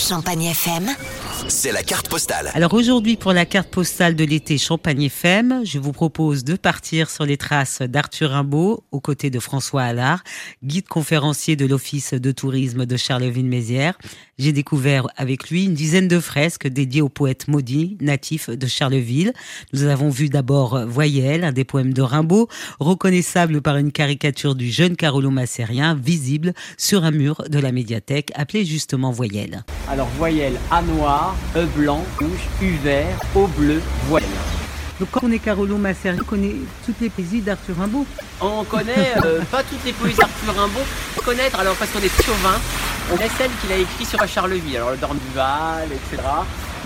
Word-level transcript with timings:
Champagne 0.00 0.44
FM. 0.44 0.88
C'est 1.48 1.72
la 1.72 1.82
carte 1.82 2.08
postale. 2.08 2.50
Alors 2.54 2.72
aujourd'hui, 2.72 3.16
pour 3.16 3.34
la 3.34 3.44
carte 3.44 3.68
postale 3.68 4.16
de 4.16 4.24
l'été 4.24 4.56
Champagne 4.56 5.02
FM, 5.02 5.60
je 5.64 5.78
vous 5.78 5.92
propose 5.92 6.42
de 6.42 6.56
partir 6.56 7.10
sur 7.10 7.26
les 7.26 7.36
traces 7.36 7.82
d'Arthur 7.82 8.30
Rimbaud 8.30 8.82
aux 8.92 9.00
côtés 9.00 9.28
de 9.28 9.38
François 9.38 9.82
Allard, 9.82 10.22
guide 10.64 10.88
conférencier 10.88 11.54
de 11.54 11.66
l'Office 11.66 12.14
de 12.14 12.32
tourisme 12.32 12.86
de 12.86 12.96
Charleville-Mézières. 12.96 13.98
J'ai 14.40 14.52
découvert 14.52 15.06
avec 15.18 15.50
lui 15.50 15.66
une 15.66 15.74
dizaine 15.74 16.08
de 16.08 16.18
fresques 16.18 16.66
dédiées 16.66 17.02
au 17.02 17.10
poète 17.10 17.46
maudit, 17.46 17.98
natif 18.00 18.48
de 18.48 18.66
Charleville. 18.66 19.34
Nous 19.74 19.82
avons 19.82 20.08
vu 20.08 20.30
d'abord 20.30 20.86
Voyelle, 20.86 21.44
un 21.44 21.52
des 21.52 21.64
poèmes 21.64 21.92
de 21.92 22.00
Rimbaud, 22.00 22.48
reconnaissable 22.78 23.60
par 23.60 23.76
une 23.76 23.92
caricature 23.92 24.54
du 24.54 24.70
jeune 24.70 24.96
Carolo 24.96 25.28
Massérien, 25.28 25.94
visible 25.94 26.54
sur 26.78 27.04
un 27.04 27.10
mur 27.10 27.44
de 27.50 27.58
la 27.58 27.70
médiathèque, 27.70 28.32
appelé 28.34 28.64
justement 28.64 29.10
Voyelle. 29.10 29.62
Alors 29.90 30.08
voyelle 30.16 30.54
A 30.70 30.80
noir, 30.80 31.36
E 31.54 31.66
blanc, 31.76 32.02
rouge, 32.18 32.48
U 32.62 32.70
vert, 32.82 33.20
O 33.34 33.46
bleu, 33.46 33.82
voyelle. 34.08 34.30
Donc 35.00 35.10
quand 35.12 35.20
on 35.24 35.32
est 35.32 35.38
Carolo 35.38 35.76
Massérien, 35.76 36.20
on 36.22 36.24
connaît 36.24 36.56
toutes 36.86 37.00
les 37.02 37.10
poésies 37.10 37.42
d'Arthur 37.42 37.76
Rimbaud. 37.76 38.06
On 38.40 38.64
connaît 38.64 39.12
euh, 39.24 39.40
pas 39.50 39.62
toutes 39.62 39.84
les 39.84 39.92
poésies 39.92 40.16
d'Arthur 40.16 40.54
Rimbaud, 40.54 40.80
connaître, 41.24 41.58
alors 41.60 41.74
parce 41.76 41.90
qu'on 41.90 42.00
est 42.00 42.22
chauvin, 42.22 42.58
on 43.12 43.16
est 43.16 43.28
celle 43.38 43.50
qu'il 43.60 43.72
a 43.72 43.76
écrit 43.76 44.04
sur 44.04 44.26
Charleville, 44.26 44.76
alors 44.76 44.90
le 44.90 44.96
Dorme-du-Val, 44.96 45.88
etc. 45.90 46.22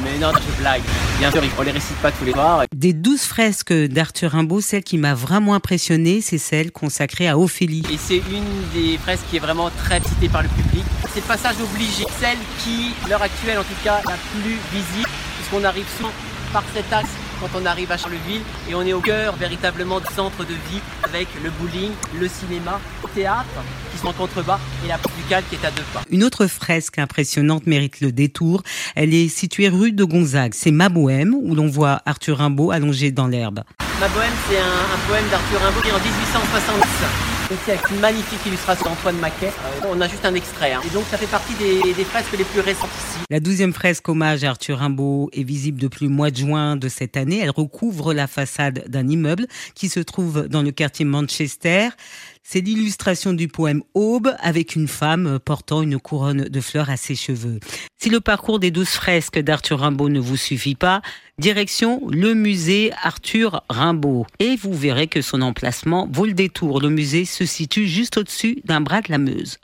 Mais 0.03 0.19
non, 0.19 0.33
je 0.35 0.61
blague. 0.61 0.83
Bien 1.19 1.31
sûr, 1.31 1.43
on 1.59 1.63
les 1.63 1.71
récite 1.71 1.97
pas 1.99 2.11
tous 2.11 2.25
les 2.25 2.33
soirs. 2.33 2.65
Des 2.75 2.93
douze 2.93 3.23
fresques 3.23 3.73
d'Arthur 3.73 4.33
Rimbaud, 4.33 4.61
celle 4.61 4.83
qui 4.83 4.99
m'a 4.99 5.15
vraiment 5.15 5.55
impressionné, 5.55 6.21
c'est 6.21 6.39
celle 6.39 6.73
consacrée 6.73 7.29
à 7.29 7.39
Ophélie. 7.39 7.85
Et 7.93 7.99
c'est 7.99 8.17
une 8.17 8.45
des 8.75 8.99
fresques 8.99 9.25
qui 9.31 9.37
est 9.37 9.41
vraiment 9.41 9.71
très 9.71 10.01
citée 10.01 10.29
par 10.29 10.43
le 10.43 10.49
public. 10.49 10.85
C'est 11.13 11.21
le 11.21 11.27
passage 11.27 11.57
obligé, 11.63 12.05
celle 12.21 12.39
qui, 12.59 12.93
l'heure 13.09 13.23
actuelle 13.23 13.59
en 13.59 13.63
tout 13.63 13.85
cas, 13.85 14.01
la 14.05 14.17
plus 14.33 14.59
visible, 14.73 15.09
puisqu'on 15.37 15.65
arrive 15.65 15.87
souvent 15.97 16.13
par 16.53 16.65
cet 16.75 16.93
axe 16.93 17.11
quand 17.41 17.49
on 17.61 17.67
arrive 17.67 17.91
à 17.93 17.97
Charleville 17.97 18.43
et 18.69 18.75
on 18.75 18.83
est 18.83 18.93
au 18.93 19.01
cœur 19.01 19.37
véritablement 19.37 20.01
du 20.01 20.07
centre 20.15 20.45
de 20.45 20.55
vie 20.55 20.81
avec 21.03 21.29
le 21.43 21.51
bowling, 21.51 21.91
le 22.19 22.29
cinéma, 22.29 22.81
le 23.03 23.09
théâtre 23.11 23.45
qui 23.93 23.99
sont 23.99 24.09
en 24.09 24.13
contrebas 24.13 24.59
et 24.85 24.89
la 24.89 24.99
musicale 25.17 25.45
qui 25.49 25.57
est 25.57 25.67
à 25.67 25.71
deux 25.71 25.83
pas. 25.93 26.03
Une 26.11 26.25
autre 26.25 26.47
fresque 26.47 26.99
impressionnante 26.99 27.67
mérite 27.67 28.01
le 28.01 28.13
détour. 28.13 28.63
Elle 28.95 29.15
est 29.15 29.29
située 29.29 29.69
rue 29.69 29.93
de 29.93 30.05
Gonzague. 30.05 30.53
C'est 30.55 30.71
Ma 30.71 30.89
Bohème 30.89 31.35
où 31.35 31.55
l'on 31.55 31.69
voit 31.69 32.03
Arthur 32.07 32.39
Rimbaud 32.39 32.71
allongé 32.71 33.11
dans 33.11 33.27
l'herbe. 33.27 33.63
Ma 34.01 34.09
Bohème, 34.09 34.33
c'est 34.49 34.59
un, 34.59 34.63
un 34.63 35.09
poème 35.09 35.25
d'Arthur 35.31 35.61
Rimbaud 35.61 35.81
qui 35.81 35.89
est 35.89 35.93
en 35.93 35.99
1870. 35.99 37.34
Aussi 37.51 37.71
avec 37.71 37.91
une 37.91 38.01
magnifique 38.01 38.41
illustration 38.47 38.87
d'Antoine 38.87 39.19
Maquet. 39.19 39.49
Euh, 39.85 39.89
on 39.91 40.01
a 40.01 40.09
juste 40.09 40.25
un 40.25 40.35
extrait. 40.35 40.73
hein. 40.73 40.81
Et 40.87 40.91
donc 40.91 41.05
ça 41.11 41.19
fait 41.19 41.27
partie 41.27 41.55
des, 41.55 41.93
des 41.93 42.05
fresques 42.05 42.33
les 42.37 42.45
plus 42.45 42.61
récentes 42.61 42.89
ici. 42.97 43.19
La 43.31 43.39
douzième 43.41 43.73
fresque 43.73 44.09
hommage 44.09 44.45
à 44.45 44.51
Arthur 44.51 44.79
Rimbaud 44.79 45.29
est 45.33 45.43
visible 45.43 45.79
depuis 45.81 46.07
le 46.07 46.11
mois 46.13 46.31
de 46.31 46.37
juin 46.37 46.77
de 46.77 46.89
cette 46.89 47.17
année. 47.17 47.41
Elle 47.43 47.51
recouvre 47.51 48.15
la 48.15 48.27
façade 48.27 48.85
d'un 48.89 49.07
immeuble 49.09 49.47
qui 49.75 49.89
se 49.89 50.01
trouve 50.01 50.49
dans 50.49 50.63
le 50.63 50.71
quartier 50.71 51.05
Manchester. 51.05 51.89
C'est 52.47 52.61
l'illustration 52.61 53.33
du 53.33 53.49
poème 53.49 53.83
Aube 53.95 54.31
avec 54.39 54.77
une 54.77 54.87
femme 54.87 55.39
portant 55.43 55.81
une 55.81 55.99
couronne 55.99 56.45
de 56.45 56.61
fleurs 56.61 56.91
à 56.91 56.99
ses 56.99 57.15
cheveux. 57.15 57.59
Si 57.99 58.11
le 58.11 58.21
parcours 58.21 58.59
des 58.59 58.71
douze 58.71 58.91
fresques 58.91 59.39
d'Arthur 59.39 59.81
Rimbaud 59.81 60.11
ne 60.11 60.21
vous 60.21 60.37
suffit 60.37 60.75
pas, 60.75 61.01
direction 61.39 62.03
le 62.11 62.35
musée 62.35 62.93
Arthur 63.03 63.65
Rimbaud. 63.71 64.27
Et 64.41 64.57
vous 64.57 64.75
verrez 64.75 65.07
que 65.07 65.23
son 65.23 65.41
emplacement 65.41 66.07
vaut 66.13 66.27
le 66.27 66.35
détour. 66.35 66.83
Le 66.83 66.91
musée 66.91 67.25
se 67.25 67.47
situe 67.47 67.89
juste 67.89 68.19
au-dessus 68.19 68.61
d'un 68.65 68.83
bras 68.83 69.01
de 69.01 69.11
la 69.11 69.17
Meuse. 69.17 69.57